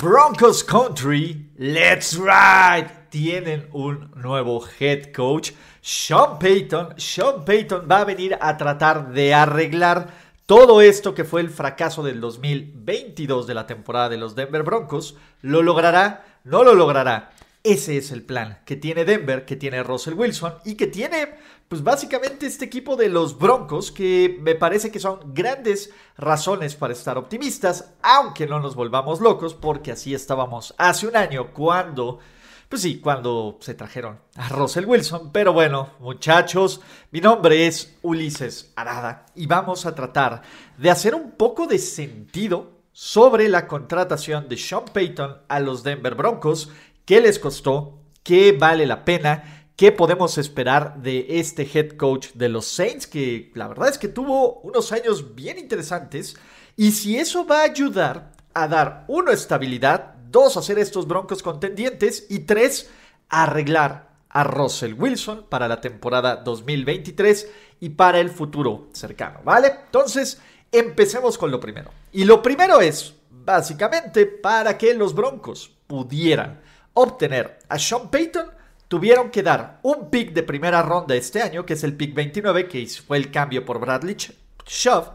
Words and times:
Broncos 0.00 0.64
Country, 0.64 1.50
let's 1.58 2.16
ride. 2.16 2.88
Tienen 3.10 3.68
un 3.72 4.10
nuevo 4.14 4.64
head 4.78 5.12
coach, 5.12 5.52
Sean 5.82 6.38
Payton. 6.38 6.94
Sean 6.96 7.44
Payton 7.44 7.86
va 7.90 8.00
a 8.00 8.04
venir 8.06 8.38
a 8.40 8.56
tratar 8.56 9.12
de 9.12 9.34
arreglar 9.34 10.08
todo 10.46 10.80
esto 10.80 11.12
que 11.12 11.24
fue 11.24 11.42
el 11.42 11.50
fracaso 11.50 12.02
del 12.02 12.18
2022 12.18 13.46
de 13.46 13.52
la 13.52 13.66
temporada 13.66 14.08
de 14.08 14.16
los 14.16 14.34
Denver 14.34 14.62
Broncos. 14.62 15.16
¿Lo 15.42 15.62
logrará? 15.62 16.24
No 16.44 16.64
lo 16.64 16.74
logrará. 16.74 17.32
Ese 17.62 17.98
es 17.98 18.10
el 18.10 18.22
plan 18.22 18.60
que 18.64 18.76
tiene 18.76 19.04
Denver, 19.04 19.44
que 19.44 19.54
tiene 19.54 19.82
Russell 19.82 20.14
Wilson 20.14 20.54
y 20.64 20.76
que 20.76 20.86
tiene, 20.86 21.28
pues 21.68 21.82
básicamente 21.82 22.46
este 22.46 22.64
equipo 22.64 22.96
de 22.96 23.10
los 23.10 23.38
Broncos, 23.38 23.92
que 23.92 24.38
me 24.40 24.54
parece 24.54 24.90
que 24.90 24.98
son 24.98 25.34
grandes 25.34 25.90
razones 26.16 26.74
para 26.74 26.94
estar 26.94 27.18
optimistas, 27.18 27.92
aunque 28.00 28.46
no 28.46 28.60
nos 28.60 28.74
volvamos 28.74 29.20
locos, 29.20 29.52
porque 29.52 29.92
así 29.92 30.14
estábamos 30.14 30.74
hace 30.78 31.06
un 31.06 31.16
año 31.16 31.52
cuando, 31.52 32.18
pues 32.66 32.80
sí, 32.80 32.98
cuando 32.98 33.58
se 33.60 33.74
trajeron 33.74 34.18
a 34.36 34.48
Russell 34.48 34.86
Wilson. 34.86 35.30
Pero 35.30 35.52
bueno, 35.52 35.90
muchachos, 35.98 36.80
mi 37.10 37.20
nombre 37.20 37.66
es 37.66 37.94
Ulises 38.00 38.72
Arada 38.74 39.26
y 39.34 39.44
vamos 39.44 39.84
a 39.84 39.94
tratar 39.94 40.40
de 40.78 40.90
hacer 40.90 41.14
un 41.14 41.32
poco 41.32 41.66
de 41.66 41.78
sentido 41.78 42.80
sobre 42.92 43.48
la 43.48 43.68
contratación 43.68 44.48
de 44.48 44.56
Sean 44.56 44.84
Payton 44.92 45.38
a 45.48 45.60
los 45.60 45.82
Denver 45.82 46.14
Broncos 46.14 46.70
qué 47.04 47.20
les 47.20 47.38
costó, 47.38 48.00
qué 48.22 48.52
vale 48.52 48.86
la 48.86 49.04
pena, 49.04 49.66
qué 49.76 49.92
podemos 49.92 50.36
esperar 50.38 51.00
de 51.00 51.26
este 51.40 51.62
head 51.62 51.96
coach 51.96 52.32
de 52.34 52.48
los 52.48 52.66
Saints, 52.66 53.06
que 53.06 53.50
la 53.54 53.68
verdad 53.68 53.88
es 53.88 53.98
que 53.98 54.08
tuvo 54.08 54.60
unos 54.60 54.92
años 54.92 55.34
bien 55.34 55.58
interesantes, 55.58 56.36
y 56.76 56.92
si 56.92 57.16
eso 57.16 57.46
va 57.46 57.60
a 57.60 57.64
ayudar 57.64 58.32
a 58.52 58.68
dar, 58.68 59.04
uno, 59.08 59.30
estabilidad, 59.30 60.14
dos, 60.30 60.56
hacer 60.56 60.78
estos 60.78 61.06
broncos 61.08 61.42
contendientes, 61.42 62.26
y 62.28 62.40
tres, 62.40 62.90
arreglar 63.28 64.10
a 64.28 64.44
Russell 64.44 64.94
Wilson 64.94 65.46
para 65.48 65.66
la 65.66 65.80
temporada 65.80 66.36
2023 66.36 67.50
y 67.80 67.88
para 67.90 68.20
el 68.20 68.30
futuro 68.30 68.88
cercano, 68.92 69.40
¿vale? 69.44 69.72
Entonces, 69.86 70.40
empecemos 70.70 71.36
con 71.36 71.50
lo 71.50 71.58
primero. 71.58 71.90
Y 72.12 72.24
lo 72.24 72.42
primero 72.42 72.80
es, 72.80 73.14
básicamente, 73.30 74.26
para 74.26 74.78
que 74.78 74.94
los 74.94 75.14
broncos 75.14 75.70
pudieran 75.86 76.60
obtener 76.94 77.58
a 77.68 77.78
Sean 77.78 78.10
Payton, 78.10 78.46
tuvieron 78.88 79.30
que 79.30 79.42
dar 79.42 79.78
un 79.82 80.10
pick 80.10 80.32
de 80.32 80.42
primera 80.42 80.82
ronda 80.82 81.14
este 81.14 81.40
año, 81.42 81.64
que 81.64 81.74
es 81.74 81.84
el 81.84 81.96
pick 81.96 82.14
29, 82.14 82.66
que 82.66 82.86
fue 82.86 83.18
el 83.18 83.30
cambio 83.30 83.64
por 83.64 83.78
Bradley 83.78 84.16
Shove, 84.66 85.10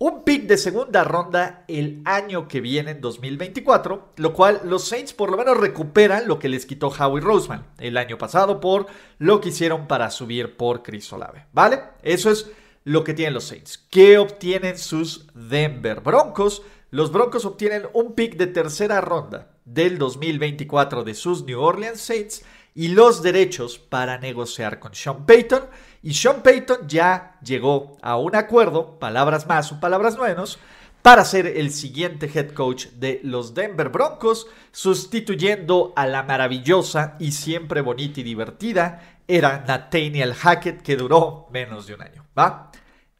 un 0.00 0.22
pick 0.22 0.42
de 0.42 0.56
segunda 0.56 1.02
ronda 1.02 1.64
el 1.66 2.02
año 2.04 2.46
que 2.46 2.60
viene, 2.60 2.92
en 2.92 3.00
2024, 3.00 4.12
lo 4.16 4.32
cual 4.32 4.60
los 4.64 4.86
Saints 4.86 5.12
por 5.12 5.30
lo 5.30 5.36
menos 5.36 5.56
recuperan 5.56 6.28
lo 6.28 6.38
que 6.38 6.48
les 6.48 6.66
quitó 6.66 6.88
Howie 6.88 7.20
Roseman 7.20 7.66
el 7.78 7.96
año 7.96 8.16
pasado 8.16 8.60
por 8.60 8.86
lo 9.18 9.40
que 9.40 9.48
hicieron 9.48 9.88
para 9.88 10.10
subir 10.10 10.56
por 10.56 10.82
Chris 10.82 11.12
Olave, 11.12 11.46
¿vale? 11.52 11.80
Eso 12.02 12.30
es 12.30 12.50
lo 12.84 13.02
que 13.02 13.14
tienen 13.14 13.34
los 13.34 13.44
Saints. 13.44 13.78
¿Qué 13.90 14.18
obtienen 14.18 14.78
sus 14.78 15.26
Denver 15.34 16.00
Broncos? 16.00 16.62
Los 16.90 17.10
Broncos 17.10 17.44
obtienen 17.44 17.88
un 17.92 18.14
pick 18.14 18.36
de 18.36 18.46
tercera 18.46 19.00
ronda 19.00 19.48
del 19.72 19.98
2024 19.98 21.04
de 21.04 21.14
sus 21.14 21.44
New 21.44 21.60
Orleans 21.60 22.00
Saints 22.00 22.44
y 22.74 22.88
los 22.88 23.22
derechos 23.22 23.78
para 23.78 24.18
negociar 24.18 24.78
con 24.78 24.94
Sean 24.94 25.26
Payton. 25.26 25.64
Y 26.02 26.14
Sean 26.14 26.42
Payton 26.42 26.88
ya 26.88 27.38
llegó 27.42 27.96
a 28.02 28.16
un 28.16 28.36
acuerdo, 28.36 28.98
palabras 28.98 29.46
más 29.46 29.72
o 29.72 29.80
palabras 29.80 30.18
menos, 30.18 30.58
para 31.02 31.24
ser 31.24 31.46
el 31.46 31.72
siguiente 31.72 32.30
head 32.32 32.52
coach 32.52 32.86
de 32.88 33.20
los 33.24 33.54
Denver 33.54 33.88
Broncos, 33.88 34.46
sustituyendo 34.72 35.92
a 35.96 36.06
la 36.06 36.22
maravillosa 36.22 37.16
y 37.18 37.32
siempre 37.32 37.80
bonita 37.80 38.20
y 38.20 38.24
divertida 38.24 39.18
era 39.28 39.64
Nathaniel 39.66 40.34
Hackett, 40.34 40.82
que 40.82 40.96
duró 40.96 41.48
menos 41.52 41.86
de 41.86 41.94
un 41.94 42.02
año. 42.02 42.26
¿va? 42.36 42.72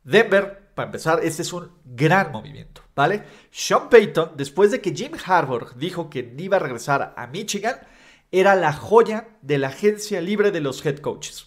Denver, 0.03 0.71
para 0.75 0.87
empezar, 0.87 1.21
este 1.23 1.43
es 1.43 1.53
un 1.53 1.71
gran 1.85 2.33
movimiento. 2.33 2.83
¿Vale? 2.99 3.23
Sean 3.53 3.89
Payton, 3.89 4.33
después 4.37 4.73
de 4.73 4.81
que 4.81 4.93
Jim 4.93 5.13
Harbaugh 5.25 5.73
dijo 5.77 6.11
que 6.11 6.35
iba 6.37 6.57
a 6.57 6.59
regresar 6.59 7.15
a 7.17 7.29
Michigan, 7.29 7.77
era 8.33 8.57
la 8.57 8.73
joya 8.73 9.29
de 9.41 9.59
la 9.59 9.69
agencia 9.69 10.21
libre 10.21 10.51
de 10.51 10.61
los 10.61 10.85
head 10.85 10.99
coaches. 10.99 11.47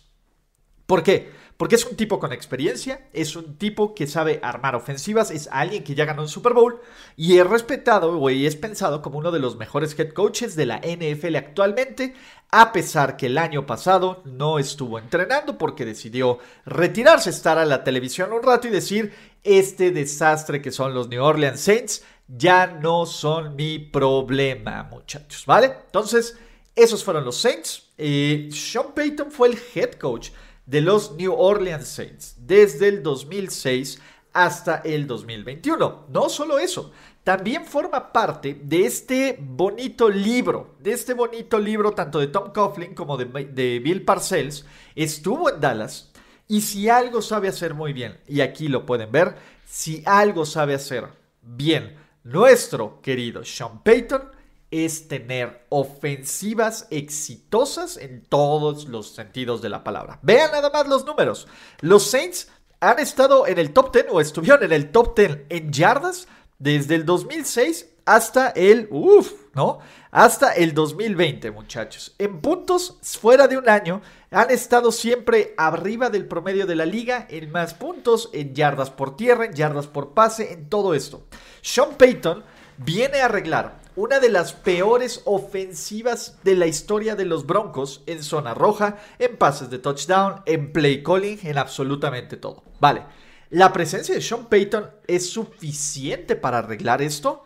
¿Por 0.85 1.03
qué? 1.03 1.29
Porque 1.57 1.75
es 1.75 1.85
un 1.85 1.97
tipo 1.97 2.19
con 2.19 2.31
experiencia, 2.31 3.09
es 3.11 3.35
un 3.35 3.57
tipo 3.57 3.94
que 3.94 4.07
sabe 4.07 4.40
armar 4.41 4.75
ofensivas, 4.75 5.29
es 5.29 5.50
alguien 5.51 5.84
que 5.84 5.94
ya 5.94 6.06
ganó 6.06 6.22
un 6.22 6.29
Super 6.29 6.53
Bowl 6.53 6.79
y 7.17 7.38
es 7.38 7.45
respetado 7.45 8.17
o 8.17 8.29
es 8.29 8.56
pensado 8.56 9.01
como 9.01 9.19
uno 9.19 9.29
de 9.29 9.40
los 9.40 9.57
mejores 9.57 9.94
head 10.00 10.13
coaches 10.13 10.56
de 10.56 10.66
la 10.66 10.78
NFL 10.79 11.35
actualmente, 11.35 12.16
a 12.50 12.72
pesar 12.72 13.16
que 13.16 13.28
el 13.28 13.38
año 13.38 13.66
pasado 13.66 14.23
no 14.25 14.57
estuvo 14.57 14.97
entrenando 14.97 15.57
porque 15.57 15.85
decidió 15.85 16.40
retirarse, 16.66 17.29
estar 17.29 17.57
a 17.57 17.66
la 17.66 17.84
televisión 17.84 18.34
un 18.34 18.41
rato 18.41 18.67
y 18.67 18.72
decir, 18.72 19.13
este 19.44 19.91
desastre 19.91 20.62
que 20.62 20.72
son 20.72 20.94
los 20.94 21.07
New 21.09 21.24
Orleans 21.24 21.59
Saints 21.59 22.03
ya 22.28 22.68
no 22.68 23.06
son 23.06 23.56
mi 23.56 23.79
problema, 23.79 24.84
muchachos, 24.84 25.46
¿vale? 25.46 25.74
Entonces, 25.85 26.38
esos 26.75 27.03
fueron 27.03 27.25
los 27.25 27.38
Saints. 27.38 27.91
y 27.97 28.50
Sean 28.52 28.94
Payton 28.96 29.31
fue 29.31 29.50
el 29.50 29.59
head 29.75 29.94
coach 29.94 30.29
de 30.66 30.81
los 30.81 31.16
New 31.16 31.34
Orleans 31.34 31.88
Saints 31.88 32.35
desde 32.38 32.88
el 32.88 33.03
2006 33.03 34.00
hasta 34.34 34.78
el 34.85 35.07
2021. 35.07 36.06
No 36.09 36.29
solo 36.29 36.58
eso, 36.58 36.91
también 37.23 37.66
forma 37.66 38.13
parte 38.13 38.59
de 38.63 38.85
este 38.85 39.38
bonito 39.40 40.08
libro, 40.08 40.75
de 40.79 40.94
este 40.94 41.13
bonito 41.13 41.59
libro 41.59 41.91
tanto 41.91 42.19
de 42.19 42.28
Tom 42.28 42.53
Coughlin 42.53 42.96
como 42.96 43.18
de, 43.18 43.25
de 43.25 43.79
Bill 43.79 44.06
Parcells. 44.06 44.66
Estuvo 44.96 45.50
en 45.50 45.59
Dallas 45.59 46.10
y 46.52 46.59
si 46.59 46.90
algo 46.90 47.22
sabe 47.22 47.48
hacer 47.48 47.74
muy 47.74 47.94
bien, 47.94 48.20
y 48.28 48.42
aquí 48.42 48.68
lo 48.68 48.86
pueden 48.86 49.09
ver, 49.09 49.38
si 49.66 50.03
algo 50.06 50.46
sabe 50.46 50.74
hacer 50.74 51.08
bien 51.42 51.96
nuestro 52.26 53.02
querido 53.02 53.46
Sean 53.46 53.82
Payton, 53.82 54.24
es 54.70 55.08
tener 55.08 55.66
ofensivas 55.70 56.88
exitosas 56.90 57.96
en 57.96 58.26
todos 58.26 58.90
los 58.90 59.16
sentidos 59.16 59.62
de 59.62 59.70
la 59.70 59.86
palabra. 59.86 60.20
Vean 60.24 60.52
nada 60.52 60.70
más 60.70 60.90
los 60.90 61.06
números. 61.06 61.48
Los 61.80 62.08
Saints 62.12 62.50
han 62.82 63.00
estado 63.00 63.48
en 63.48 63.58
el 63.58 63.72
top 63.72 63.94
10 63.94 64.08
o 64.12 64.20
estuvieron 64.20 64.62
en 64.62 64.74
el 64.74 64.92
top 64.92 65.18
10 65.18 65.44
en 65.48 65.72
yardas 65.72 66.28
desde 66.59 66.96
el 66.96 67.06
2006 67.06 67.91
hasta 68.06 68.50
el, 68.50 68.90
¿no? 69.53 69.80
Hasta 70.12 70.53
el 70.53 70.74
2020, 70.74 71.52
muchachos. 71.52 72.16
En 72.18 72.42
puntos, 72.42 72.98
fuera 73.02 73.48
de 73.48 73.58
un 73.58 73.70
año, 73.70 74.02
han 74.30 74.52
estado 74.52 74.92
siempre 74.92 75.53
arriba 75.58 76.09
del 76.09 76.28
promedio 76.28 76.66
de 76.66 76.76
la 76.76 76.86
liga 76.86 77.28
en 77.30 77.52
más 77.52 77.74
puntos, 77.74 78.30
en 78.34 78.53
yardas 78.53 78.90
por 78.90 79.16
tierra, 79.16 79.46
en 79.46 79.53
yardas 79.53 79.88
por 79.88 80.14
pase, 80.14 80.53
en 80.53 80.70
todo 80.70 80.94
esto. 80.94 81.24
Sean 81.62 81.96
Payton 81.98 82.44
viene 82.78 83.22
a 83.22 83.26
arreglar 83.26 83.80
una 83.96 84.20
de 84.20 84.30
las 84.30 84.53
peores 84.53 85.22
ofensivas 85.26 86.40
de 86.44 86.56
la 86.56 86.68
historia 86.68 87.16
de 87.16 87.26
los 87.26 87.46
Broncos 87.46 88.03
en 88.06 88.24
zona 88.24 88.53
roja, 88.53 88.98
en 89.20 89.38
pases 89.38 89.70
de 89.70 89.80
touchdown, 89.80 90.42
en 90.46 90.72
play 90.72 91.03
calling, 91.03 91.40
en 91.44 91.58
absolutamente 91.58 92.38
todo. 92.38 92.64
Vale, 92.80 93.03
¿la 93.50 93.74
presencia 93.74 94.16
de 94.16 94.22
Sean 94.22 94.48
Payton 94.48 94.90
es 95.08 95.30
suficiente 95.30 96.36
para 96.36 96.59
arreglar 96.59 97.02
esto? 97.02 97.44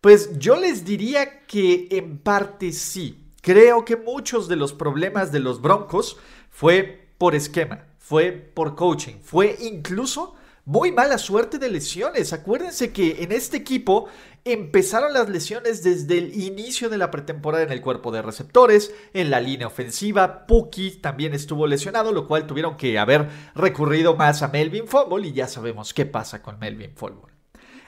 Pues 0.00 0.38
yo 0.38 0.56
les 0.56 0.84
diría 0.84 1.46
que 1.46 1.88
en 1.90 2.18
parte 2.18 2.72
sí. 2.72 3.32
Creo 3.40 3.84
que 3.84 3.96
muchos 3.96 4.46
de 4.46 4.56
los 4.56 4.72
problemas 4.72 5.32
de 5.32 5.40
los 5.40 5.60
Broncos 5.60 6.18
fue 6.50 7.08
por 7.18 7.34
esquema, 7.34 7.86
fue 7.98 8.32
por 8.32 8.76
coaching, 8.76 9.16
fue 9.22 9.56
incluso 9.60 10.34
muy 10.64 10.92
mala 10.92 11.18
suerte 11.18 11.58
de 11.58 11.70
lesiones. 11.70 12.32
Acuérdense 12.32 12.92
que 12.92 13.22
en 13.22 13.32
este 13.32 13.56
equipo 13.56 14.06
empezaron 14.44 15.14
las 15.14 15.28
lesiones 15.28 15.82
desde 15.82 16.18
el 16.18 16.40
inicio 16.40 16.90
de 16.90 16.98
la 16.98 17.10
pretemporada 17.10 17.64
en 17.64 17.72
el 17.72 17.80
cuerpo 17.80 18.12
de 18.12 18.22
receptores, 18.22 18.94
en 19.14 19.30
la 19.30 19.40
línea 19.40 19.66
ofensiva. 19.66 20.46
Puki 20.46 20.98
también 21.00 21.34
estuvo 21.34 21.66
lesionado, 21.66 22.12
lo 22.12 22.28
cual 22.28 22.46
tuvieron 22.46 22.76
que 22.76 22.98
haber 22.98 23.28
recurrido 23.54 24.14
más 24.14 24.42
a 24.42 24.48
Melvin 24.48 24.86
Fumble 24.86 25.26
y 25.26 25.32
ya 25.32 25.48
sabemos 25.48 25.94
qué 25.94 26.06
pasa 26.06 26.42
con 26.42 26.58
Melvin 26.58 26.92
Fumble. 26.94 27.32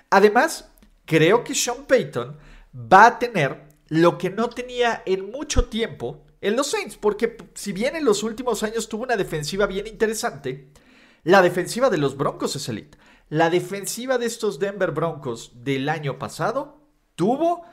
Además, 0.09 0.70
creo 1.11 1.43
que 1.43 1.57
Sean 1.57 1.87
Payton 1.89 2.37
va 2.73 3.07
a 3.07 3.19
tener 3.19 3.65
lo 3.89 4.17
que 4.17 4.31
no 4.31 4.49
tenía 4.49 5.03
en 5.05 5.29
mucho 5.33 5.65
tiempo 5.65 6.25
en 6.41 6.55
los 6.55 6.69
Saints, 6.69 6.97
porque 6.97 7.37
si 7.53 7.73
bien 7.73 7.97
en 7.97 8.05
los 8.05 8.23
últimos 8.23 8.63
años 8.63 8.89
tuvo 8.89 9.03
una 9.03 9.17
defensiva 9.17 9.67
bien 9.67 9.89
interesante, 9.89 10.69
la 11.25 11.43
defensiva 11.43 11.91
de 11.91 11.99
los 11.99 12.17
Broncos 12.17 12.55
es 12.55 12.69
elite. 12.69 12.97
La 13.29 13.51
defensiva 13.51 14.19
de 14.19 14.27
estos 14.27 14.61
Denver 14.61 14.93
Broncos 14.93 15.51
del 15.65 15.89
año 15.89 16.17
pasado 16.17 16.79
tuvo... 17.17 17.65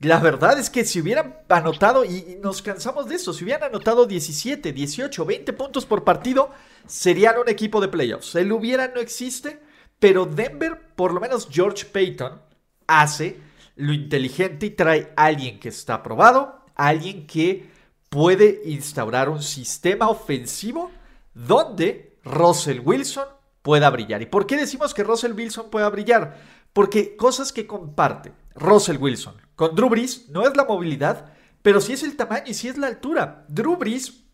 La 0.00 0.18
verdad 0.18 0.58
es 0.58 0.68
que 0.68 0.84
si 0.84 1.00
hubieran 1.00 1.38
anotado, 1.48 2.04
y 2.04 2.36
nos 2.42 2.60
cansamos 2.60 3.08
de 3.08 3.14
eso, 3.14 3.32
si 3.32 3.44
hubieran 3.44 3.62
anotado 3.70 4.04
17, 4.04 4.72
18, 4.72 5.24
20 5.24 5.52
puntos 5.54 5.86
por 5.86 6.04
partido, 6.04 6.50
serían 6.86 7.38
un 7.38 7.48
equipo 7.48 7.80
de 7.80 7.88
playoffs. 7.88 8.34
El 8.34 8.52
hubiera 8.52 8.88
no 8.88 9.00
existe, 9.00 9.62
pero 9.98 10.26
Denver, 10.26 10.78
por 10.94 11.14
lo 11.14 11.20
menos 11.20 11.48
George 11.50 11.86
Payton, 11.86 12.51
hace 12.86 13.38
lo 13.76 13.92
inteligente 13.92 14.66
y 14.66 14.70
trae 14.70 15.12
a 15.16 15.26
alguien 15.26 15.58
que 15.58 15.68
está 15.68 16.02
probado, 16.02 16.64
alguien 16.74 17.26
que 17.26 17.70
puede 18.08 18.60
instaurar 18.66 19.28
un 19.28 19.42
sistema 19.42 20.08
ofensivo 20.08 20.90
donde 21.34 22.18
Russell 22.24 22.80
Wilson 22.84 23.24
pueda 23.62 23.88
brillar. 23.90 24.20
¿Y 24.22 24.26
por 24.26 24.46
qué 24.46 24.56
decimos 24.56 24.92
que 24.92 25.04
Russell 25.04 25.32
Wilson 25.32 25.70
pueda 25.70 25.88
brillar? 25.88 26.38
Porque 26.72 27.16
cosas 27.16 27.52
que 27.52 27.66
comparte 27.66 28.32
Russell 28.54 28.98
Wilson 28.98 29.34
con 29.54 29.74
Drew 29.74 29.88
Brees 29.88 30.28
no 30.28 30.46
es 30.46 30.56
la 30.56 30.64
movilidad, 30.64 31.32
pero 31.62 31.80
sí 31.80 31.92
es 31.92 32.02
el 32.02 32.16
tamaño 32.16 32.44
y 32.46 32.54
sí 32.54 32.68
es 32.68 32.76
la 32.76 32.88
altura. 32.88 33.44
Drew 33.48 33.76
Brees 33.76 34.24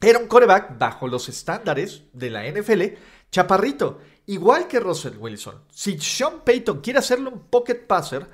era 0.00 0.18
un 0.18 0.28
coreback 0.28 0.78
bajo 0.78 1.08
los 1.08 1.28
estándares 1.28 2.04
de 2.12 2.30
la 2.30 2.48
NFL, 2.48 2.82
chaparrito, 3.30 3.98
igual 4.26 4.66
que 4.66 4.80
Russell 4.80 5.16
Wilson. 5.18 5.64
Si 5.70 5.98
Sean 5.98 6.40
Payton 6.44 6.80
quiere 6.80 6.98
hacerle 6.98 7.28
un 7.28 7.40
pocket 7.48 7.86
passer, 7.86 8.28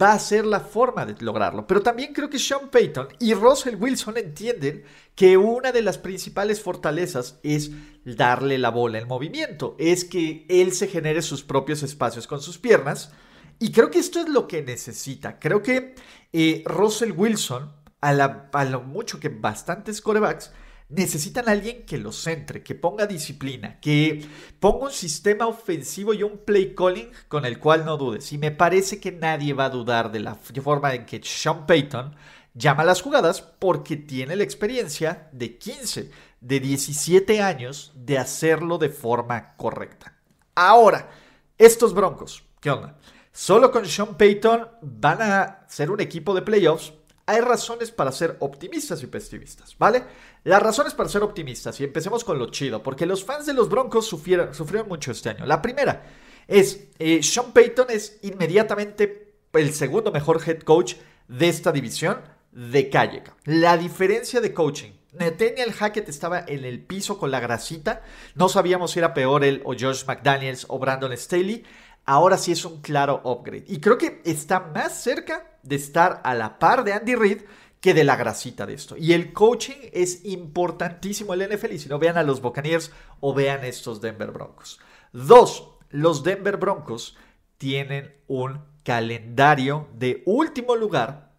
va 0.00 0.12
a 0.12 0.18
ser 0.18 0.46
la 0.46 0.60
forma 0.60 1.04
de 1.04 1.14
lograrlo. 1.22 1.66
Pero 1.66 1.82
también 1.82 2.12
creo 2.12 2.30
que 2.30 2.38
Sean 2.38 2.68
Payton 2.70 3.08
y 3.20 3.34
Russell 3.34 3.76
Wilson 3.76 4.16
entienden 4.16 4.84
que 5.14 5.36
una 5.36 5.72
de 5.72 5.82
las 5.82 5.98
principales 5.98 6.60
fortalezas 6.60 7.38
es 7.42 7.70
darle 8.04 8.58
la 8.58 8.70
bola 8.70 8.98
en 8.98 9.08
movimiento, 9.08 9.76
es 9.78 10.04
que 10.04 10.46
él 10.48 10.72
se 10.72 10.88
genere 10.88 11.22
sus 11.22 11.42
propios 11.42 11.82
espacios 11.82 12.26
con 12.26 12.40
sus 12.40 12.58
piernas. 12.58 13.12
Y 13.58 13.70
creo 13.70 13.90
que 13.90 14.00
esto 14.00 14.20
es 14.20 14.28
lo 14.28 14.48
que 14.48 14.62
necesita. 14.62 15.38
Creo 15.38 15.62
que 15.62 15.94
eh, 16.32 16.62
Russell 16.66 17.12
Wilson, 17.12 17.72
a, 18.00 18.48
a 18.52 18.64
lo 18.64 18.80
mucho 18.82 19.20
que 19.20 19.28
bastantes 19.28 20.00
corebacks, 20.00 20.50
necesitan 20.94 21.48
a 21.48 21.52
alguien 21.52 21.84
que 21.84 21.98
los 21.98 22.16
centre, 22.16 22.62
que 22.62 22.74
ponga 22.74 23.06
disciplina, 23.06 23.80
que 23.80 24.26
ponga 24.60 24.86
un 24.86 24.92
sistema 24.92 25.46
ofensivo 25.46 26.14
y 26.14 26.22
un 26.22 26.38
play 26.38 26.74
calling 26.74 27.10
con 27.28 27.44
el 27.44 27.58
cual 27.58 27.84
no 27.84 27.96
dudes. 27.96 28.32
Y 28.32 28.38
me 28.38 28.50
parece 28.50 29.00
que 29.00 29.12
nadie 29.12 29.52
va 29.52 29.66
a 29.66 29.70
dudar 29.70 30.10
de 30.12 30.20
la 30.20 30.34
forma 30.34 30.94
en 30.94 31.06
que 31.06 31.20
Sean 31.22 31.66
Payton 31.66 32.14
llama 32.54 32.84
las 32.84 33.02
jugadas 33.02 33.42
porque 33.42 33.96
tiene 33.96 34.36
la 34.36 34.44
experiencia 34.44 35.28
de 35.32 35.58
15, 35.58 36.10
de 36.40 36.60
17 36.60 37.42
años 37.42 37.92
de 37.94 38.18
hacerlo 38.18 38.78
de 38.78 38.90
forma 38.90 39.56
correcta. 39.56 40.16
Ahora, 40.54 41.10
estos 41.58 41.94
Broncos, 41.94 42.44
¿qué 42.60 42.70
onda? 42.70 42.98
Solo 43.32 43.72
con 43.72 43.86
Sean 43.86 44.16
Payton 44.16 44.68
van 44.82 45.20
a 45.20 45.66
ser 45.68 45.90
un 45.90 46.00
equipo 46.00 46.34
de 46.34 46.42
playoffs 46.42 46.92
hay 47.26 47.40
razones 47.40 47.90
para 47.90 48.12
ser 48.12 48.36
optimistas 48.40 49.02
y 49.02 49.06
pesimistas, 49.06 49.76
¿vale? 49.78 50.04
Las 50.44 50.62
razones 50.62 50.94
para 50.94 51.08
ser 51.08 51.22
optimistas, 51.22 51.80
y 51.80 51.84
empecemos 51.84 52.24
con 52.24 52.38
lo 52.38 52.50
chido, 52.50 52.82
porque 52.82 53.06
los 53.06 53.24
fans 53.24 53.46
de 53.46 53.54
los 53.54 53.68
Broncos 53.68 54.06
sufrieron, 54.06 54.50
mucho 54.88 55.12
este 55.12 55.30
año. 55.30 55.46
La 55.46 55.62
primera 55.62 56.04
es, 56.46 56.88
eh, 56.98 57.22
Sean 57.22 57.52
Payton 57.52 57.86
es 57.90 58.18
inmediatamente 58.22 59.34
el 59.52 59.72
segundo 59.72 60.12
mejor 60.12 60.40
head 60.46 60.60
coach 60.60 60.94
de 61.28 61.48
esta 61.48 61.72
división 61.72 62.20
de 62.52 62.90
calle. 62.90 63.22
La 63.44 63.76
diferencia 63.76 64.40
de 64.40 64.52
coaching. 64.52 64.92
Nathaniel 65.12 65.72
Hackett 65.72 66.08
estaba 66.08 66.44
en 66.46 66.64
el 66.64 66.80
piso 66.80 67.18
con 67.18 67.30
la 67.30 67.40
grasita. 67.40 68.02
No 68.34 68.48
sabíamos 68.48 68.90
si 68.90 68.98
era 68.98 69.14
peor 69.14 69.44
él 69.44 69.62
o 69.64 69.74
Josh 69.78 70.04
McDaniels 70.06 70.66
o 70.68 70.78
Brandon 70.78 71.16
Staley 71.16 71.64
ahora 72.04 72.38
sí 72.38 72.52
es 72.52 72.64
un 72.64 72.80
claro 72.80 73.20
upgrade. 73.24 73.64
Y 73.66 73.80
creo 73.80 73.98
que 73.98 74.20
está 74.24 74.60
más 74.60 75.02
cerca 75.02 75.58
de 75.62 75.76
estar 75.76 76.20
a 76.24 76.34
la 76.34 76.58
par 76.58 76.84
de 76.84 76.92
Andy 76.92 77.14
Reid 77.14 77.42
que 77.80 77.94
de 77.94 78.04
la 78.04 78.16
grasita 78.16 78.64
de 78.64 78.74
esto. 78.74 78.96
Y 78.96 79.12
el 79.12 79.32
coaching 79.32 79.90
es 79.92 80.24
importantísimo 80.24 81.34
en 81.34 81.42
el 81.42 81.56
NFL. 81.56 81.72
Y 81.72 81.78
si 81.78 81.88
no, 81.88 81.98
vean 81.98 82.16
a 82.16 82.22
los 82.22 82.40
Buccaneers 82.40 82.90
o 83.20 83.34
vean 83.34 83.64
estos 83.64 84.00
Denver 84.00 84.30
Broncos. 84.30 84.80
Dos, 85.12 85.68
los 85.90 86.22
Denver 86.22 86.56
Broncos 86.56 87.16
tienen 87.58 88.14
un 88.26 88.60
calendario 88.84 89.88
de 89.94 90.22
último 90.26 90.76
lugar 90.76 91.32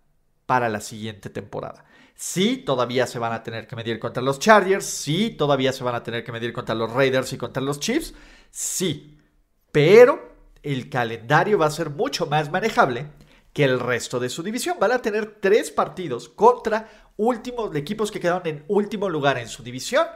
para 0.46 0.70
la 0.70 0.82
siguiente 0.82 1.30
temporada. 1.30 1.86
Sí, 2.14 2.58
todavía 2.58 3.08
se 3.08 3.20
van 3.20 3.34
a 3.34 3.44
tener 3.44 3.68
que 3.68 3.76
medir 3.76 4.00
contra 4.00 4.24
los 4.24 4.40
Chargers. 4.40 4.86
Sí, 4.86 5.32
todavía 5.32 5.74
se 5.74 5.84
van 5.84 5.96
a 5.96 6.04
tener 6.04 6.24
que 6.24 6.32
medir 6.32 6.54
contra 6.54 6.76
los 6.76 6.92
Raiders 6.92 7.34
y 7.34 7.38
contra 7.38 7.62
los 7.62 7.80
Chiefs. 7.80 8.14
Sí, 8.52 9.20
pero 9.72 10.35
el 10.66 10.90
calendario 10.90 11.60
va 11.60 11.68
a 11.68 11.72
ser 11.72 11.92
mucho 11.92 12.26
más 12.26 12.52
manejable 12.52 13.08
que 13.54 13.64
el 13.64 13.80
resto 13.80 14.20
de 14.20 14.30
su 14.30 14.44
división. 14.44 14.78
Van 14.80 14.92
a 14.92 15.02
tener 15.02 15.38
tres 15.40 15.72
partidos 15.72 16.28
contra 16.28 16.90
últimos 17.18 17.74
equipos 17.76 18.12
que 18.12 18.20
quedaron 18.20 18.48
en 18.48 18.66
último 18.68 19.08
lugar 19.08 19.38
en 19.38 19.48
su 19.48 19.64
división 19.64 20.08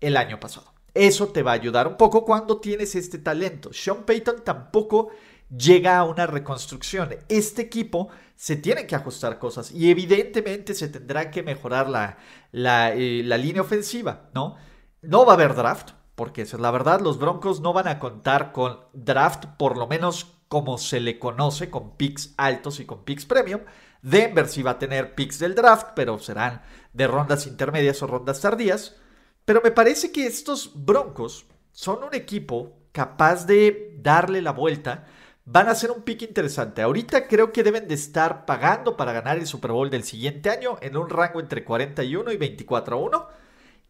el 0.00 0.16
año 0.16 0.38
pasado. 0.40 0.72
Eso 0.94 1.28
te 1.28 1.42
va 1.42 1.50
a 1.50 1.54
ayudar 1.54 1.88
un 1.88 1.96
poco 1.96 2.24
cuando 2.24 2.58
tienes 2.58 2.94
este 2.94 3.18
talento. 3.18 3.72
Sean 3.72 4.04
Payton 4.04 4.44
tampoco 4.44 5.10
llega 5.54 5.98
a 5.98 6.04
una 6.04 6.26
reconstrucción. 6.26 7.16
Este 7.28 7.62
equipo 7.62 8.08
se 8.34 8.56
tiene 8.56 8.86
que 8.86 8.94
ajustar 8.94 9.38
cosas 9.38 9.72
y 9.72 9.90
evidentemente 9.90 10.74
se 10.74 10.88
tendrá 10.88 11.30
que 11.30 11.42
mejorar 11.42 11.88
la, 11.88 12.18
la, 12.52 12.92
eh, 12.94 13.22
línea 13.22 13.62
ofensiva, 13.62 14.30
¿no? 14.34 14.56
No 15.02 15.26
va 15.26 15.32
a 15.32 15.34
haber 15.34 15.54
draft, 15.54 15.90
porque 16.16 16.42
es 16.42 16.52
la 16.54 16.70
verdad, 16.70 17.00
los 17.00 17.18
Broncos 17.18 17.60
no 17.60 17.72
van 17.72 17.86
a 17.86 17.98
contar 17.98 18.50
con 18.50 18.80
draft, 18.94 19.44
por 19.58 19.76
lo 19.76 19.86
menos 19.86 20.36
como 20.48 20.78
se 20.78 20.98
le 20.98 21.18
conoce, 21.18 21.70
con 21.70 21.96
picks 21.96 22.34
altos 22.38 22.80
y 22.80 22.86
con 22.86 23.04
picks 23.04 23.26
premium. 23.26 23.60
Denver 24.00 24.48
sí 24.48 24.62
va 24.62 24.72
a 24.72 24.78
tener 24.78 25.14
picks 25.14 25.38
del 25.38 25.54
draft, 25.54 25.88
pero 25.94 26.18
serán 26.18 26.62
de 26.94 27.06
rondas 27.06 27.46
intermedias 27.46 28.02
o 28.02 28.06
rondas 28.06 28.40
tardías. 28.40 28.96
Pero 29.44 29.60
me 29.62 29.70
parece 29.70 30.10
que 30.10 30.26
estos 30.26 30.72
Broncos 30.74 31.46
son 31.72 32.02
un 32.02 32.14
equipo 32.14 32.78
capaz 32.92 33.46
de 33.46 33.98
darle 33.98 34.40
la 34.40 34.52
vuelta. 34.52 35.06
Van 35.44 35.68
a 35.68 35.74
ser 35.74 35.90
un 35.90 36.02
pick 36.02 36.22
interesante. 36.22 36.80
Ahorita 36.80 37.28
creo 37.28 37.52
que 37.52 37.62
deben 37.62 37.86
de 37.88 37.94
estar 37.94 38.46
pagando 38.46 38.96
para 38.96 39.12
ganar 39.12 39.36
el 39.36 39.46
Super 39.46 39.72
Bowl 39.72 39.90
del 39.90 40.02
siguiente 40.02 40.48
año 40.48 40.78
en 40.80 40.96
un 40.96 41.10
rango 41.10 41.40
entre 41.40 41.62
41 41.62 42.32
y 42.32 42.36
24 42.38 42.96
a 42.96 43.00
1. 43.00 43.28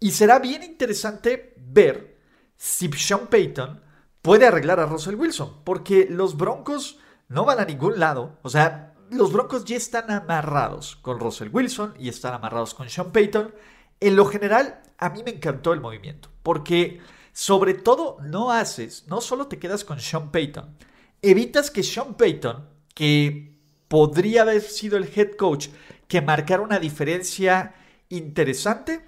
Y 0.01 0.11
será 0.11 0.41
bien 0.41 0.65
interesante 0.65 1.55
ver 1.57 2.16
si 2.57 2.91
Sean 2.93 3.27
Payton 3.27 3.83
puede 4.23 4.47
arreglar 4.47 4.81
a 4.81 4.87
Russell 4.87 5.15
Wilson, 5.15 5.63
porque 5.65 6.07
los 6.11 6.37
Broncos 6.37 6.99
no 7.29 7.45
van 7.45 7.61
a 7.61 7.65
ningún 7.65 7.99
lado. 7.99 8.39
O 8.43 8.49
sea, 8.49 8.95
los 9.11 9.33
Broncos 9.33 9.65
ya 9.65 9.77
están 9.77 10.11
amarrados 10.11 10.97
con 10.97 11.21
Russell 11.21 11.51
Wilson 11.53 11.95
y 11.99 12.09
están 12.09 12.35
amarrados 12.35 12.75
con 12.75 12.89
Sean 12.89 13.13
Payton. 13.13 13.55
En 14.01 14.17
lo 14.17 14.27
general, 14.27 14.83
a 14.99 15.11
mí 15.11 15.23
me 15.25 15.33
encantó 15.33 15.73
el 15.73 15.81
movimiento, 15.81 16.29
porque 16.43 17.01
sobre 17.33 17.75
todo 17.75 18.19
no 18.23 18.51
haces, 18.51 19.07
no 19.09 19.21
solo 19.21 19.47
te 19.47 19.59
quedas 19.59 19.85
con 19.85 20.01
Sean 20.01 20.31
Payton, 20.31 20.77
evitas 21.23 21.71
que 21.71 21.83
Sean 21.83 22.15
Payton, 22.15 22.69
que 22.95 23.59
podría 23.89 24.43
haber 24.43 24.63
sido 24.63 24.97
el 24.97 25.11
head 25.15 25.37
coach 25.37 25.69
que 26.09 26.23
marcara 26.23 26.63
una 26.63 26.79
diferencia 26.79 27.75
interesante, 28.09 29.05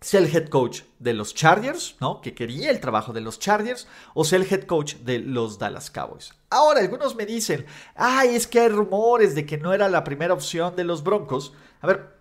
sea 0.00 0.20
el 0.20 0.34
head 0.34 0.48
coach 0.48 0.82
de 0.98 1.14
los 1.14 1.34
Chargers, 1.34 1.96
¿no? 2.00 2.20
Que 2.20 2.34
quería 2.34 2.70
el 2.70 2.80
trabajo 2.80 3.12
de 3.12 3.20
los 3.20 3.38
Chargers, 3.38 3.86
o 4.14 4.24
sea 4.24 4.38
el 4.38 4.46
head 4.50 4.64
coach 4.64 4.96
de 4.96 5.18
los 5.18 5.58
Dallas 5.58 5.90
Cowboys. 5.90 6.32
Ahora, 6.50 6.80
algunos 6.80 7.16
me 7.16 7.26
dicen, 7.26 7.66
ay, 7.94 8.36
es 8.36 8.46
que 8.46 8.60
hay 8.60 8.68
rumores 8.68 9.34
de 9.34 9.46
que 9.46 9.58
no 9.58 9.72
era 9.72 9.88
la 9.88 10.04
primera 10.04 10.34
opción 10.34 10.76
de 10.76 10.84
los 10.84 11.02
Broncos. 11.02 11.54
A 11.80 11.86
ver, 11.86 12.14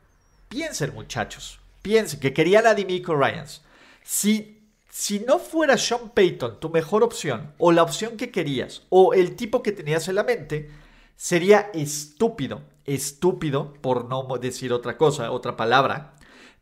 piensen 0.48 0.94
muchachos, 0.94 1.60
piensen 1.82 2.20
que 2.20 2.34
querían 2.34 2.66
a 2.66 2.74
Dimico 2.74 3.16
Ryans. 3.16 3.62
Si, 4.04 4.62
si 4.90 5.20
no 5.20 5.40
fuera 5.40 5.78
Sean 5.78 6.10
Payton 6.10 6.60
tu 6.60 6.70
mejor 6.70 7.04
opción, 7.04 7.54
o 7.58 7.72
la 7.72 7.84
opción 7.84 8.16
que 8.16 8.32
querías, 8.32 8.84
o 8.90 9.14
el 9.14 9.36
tipo 9.36 9.62
que 9.62 9.74
tenías 9.74 10.08
en 10.08 10.16
la 10.16 10.24
mente, 10.24 10.72
sería 11.18 11.72
estúpido, 11.74 12.62
estúpido, 12.86 13.74
por 13.82 14.06
no 14.06 14.26
decir 14.38 14.72
otra 14.72 14.98
cosa, 14.98 15.32
otra 15.32 15.58
palabra, 15.58 16.14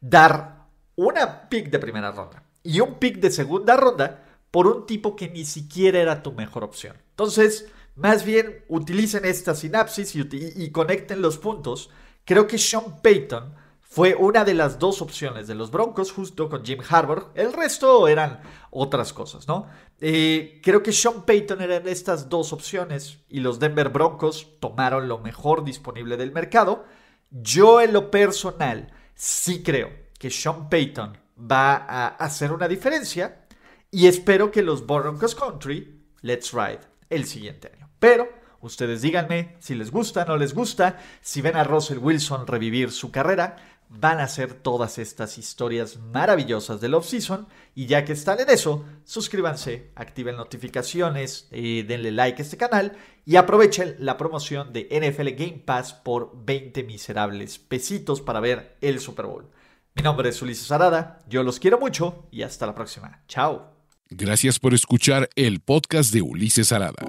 dar 0.01 0.62
una 0.95 1.49
pick 1.49 1.69
de 1.69 1.79
primera 1.79 2.11
ronda 2.11 2.43
y 2.63 2.79
un 2.79 2.95
pick 2.95 3.17
de 3.17 3.31
segunda 3.31 3.75
ronda 3.75 4.23
por 4.51 4.67
un 4.67 4.85
tipo 4.85 5.15
que 5.15 5.29
ni 5.29 5.45
siquiera 5.45 5.99
era 5.99 6.21
tu 6.21 6.31
mejor 6.31 6.63
opción. 6.63 6.95
Entonces, 7.09 7.67
más 7.95 8.23
bien 8.23 8.63
utilicen 8.67 9.25
esta 9.25 9.55
sinapsis 9.55 10.15
y, 10.15 10.71
conecten 10.71 11.21
los 11.21 11.37
puntos. 11.37 11.89
Creo 12.23 12.47
que 12.47 12.57
Sean 12.57 13.01
Payton 13.01 13.55
fue 13.81 14.15
una 14.15 14.43
de 14.43 14.53
las 14.53 14.79
dos 14.79 15.01
opciones 15.01 15.47
de 15.47 15.55
los 15.55 15.69
Broncos 15.69 16.11
justo 16.11 16.49
con 16.49 16.63
Jim 16.63 16.79
Harbour. 16.87 17.31
El 17.35 17.53
resto 17.53 18.07
eran 18.07 18.41
otras 18.71 19.13
cosas, 19.13 19.47
¿no? 19.47 19.67
Eh, 19.99 20.59
creo 20.63 20.81
que 20.81 20.91
Sean 20.91 21.23
Payton 21.23 21.61
eran 21.61 21.87
estas 21.87 22.29
dos 22.29 22.53
opciones 22.53 23.19
y 23.29 23.39
los 23.39 23.59
Denver 23.59 23.89
Broncos 23.89 24.59
tomaron 24.59 25.07
lo 25.07 25.19
mejor 25.19 25.63
disponible 25.63 26.17
del 26.17 26.31
mercado. 26.31 26.85
Yo 27.29 27.81
en 27.81 27.93
lo 27.93 28.09
personal 28.11 28.91
sí 29.15 29.63
creo 29.63 30.02
que 30.23 30.31
Sean 30.31 30.69
Payton 30.69 31.17
va 31.51 31.85
a 31.85 32.07
hacer 32.15 32.53
una 32.53 32.69
diferencia 32.69 33.45
y 33.91 34.07
espero 34.07 34.49
que 34.51 34.61
los 34.61 34.87
Broncos 34.87 35.35
Country 35.35 36.01
let's 36.21 36.53
ride 36.53 36.79
el 37.09 37.25
siguiente 37.25 37.69
año. 37.75 37.89
Pero 37.99 38.29
ustedes 38.61 39.01
díganme 39.01 39.57
si 39.59 39.75
les 39.75 39.91
gusta, 39.91 40.23
no 40.23 40.37
les 40.37 40.53
gusta, 40.53 40.97
si 41.19 41.41
ven 41.41 41.57
a 41.57 41.65
Russell 41.65 41.97
Wilson 41.97 42.47
revivir 42.47 42.93
su 42.93 43.11
carrera, 43.11 43.57
van 43.89 44.21
a 44.21 44.29
ser 44.29 44.53
todas 44.53 44.97
estas 44.97 45.37
historias 45.37 45.97
maravillosas 45.97 46.79
del 46.79 46.93
off-season. 46.93 47.45
Y 47.75 47.87
ya 47.87 48.05
que 48.05 48.13
están 48.13 48.39
en 48.39 48.49
eso, 48.49 48.85
suscríbanse, 49.03 49.91
activen 49.95 50.37
notificaciones, 50.37 51.49
eh, 51.51 51.83
denle 51.85 52.13
like 52.13 52.41
a 52.41 52.45
este 52.45 52.55
canal 52.55 52.93
y 53.25 53.35
aprovechen 53.35 53.97
la 53.99 54.15
promoción 54.15 54.71
de 54.71 54.87
NFL 54.89 55.31
Game 55.31 55.63
Pass 55.65 55.93
por 55.93 56.31
20 56.45 56.83
miserables 56.83 57.59
pesitos 57.59 58.21
para 58.21 58.39
ver 58.39 58.77
el 58.79 59.01
Super 59.01 59.25
Bowl. 59.25 59.49
Mi 59.95 60.01
nombre 60.01 60.29
es 60.29 60.41
Ulises 60.41 60.71
Arada, 60.71 61.19
yo 61.29 61.43
los 61.43 61.59
quiero 61.59 61.79
mucho 61.79 62.25
y 62.31 62.41
hasta 62.41 62.65
la 62.65 62.73
próxima. 62.73 63.21
Chao. 63.27 63.69
Gracias 64.09 64.59
por 64.59 64.73
escuchar 64.73 65.29
el 65.35 65.59
podcast 65.59 66.11
de 66.13 66.21
Ulises 66.21 66.71
Arada. 66.71 67.03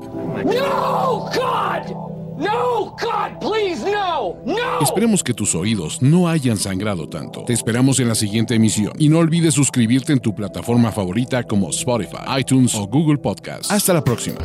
No, 0.45 1.31
God! 1.35 2.15
No, 2.37 2.91
God, 3.01 3.39
please, 3.41 3.85
no, 3.91 4.37
no. 4.45 4.81
Esperemos 4.83 5.23
que 5.23 5.33
tus 5.33 5.55
oídos 5.55 6.03
no 6.03 6.29
hayan 6.29 6.57
sangrado 6.59 7.09
tanto. 7.09 7.45
Te 7.45 7.53
esperamos 7.53 8.01
en 8.01 8.09
la 8.09 8.15
siguiente 8.15 8.55
emisión 8.57 8.93
y 8.99 9.09
no 9.09 9.19
olvides 9.19 9.55
suscribirte 9.55 10.13
en 10.13 10.19
tu 10.19 10.35
plataforma 10.35 10.91
favorita 10.91 11.45
como 11.45 11.71
Spotify, 11.71 12.19
iTunes 12.39 12.75
o 12.75 12.87
Google 12.87 13.19
Podcast. 13.19 13.71
Hasta 13.71 13.95
la 13.95 14.03
próxima. 14.03 14.39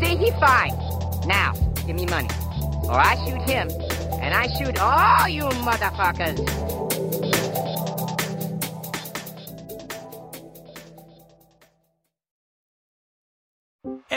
Now, 1.27 1.53
give 1.85 1.95
me 1.95 2.05
money, 2.05 2.27
or 2.83 2.95
I 2.99 3.15
shoot 3.25 3.41
him, 3.49 3.67
and 4.21 4.33
I 4.33 4.47
shoot 4.57 4.79
all 4.79 5.27
you 5.27 5.43
motherfuckers. 5.63 6.39